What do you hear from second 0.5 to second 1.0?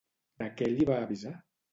què li va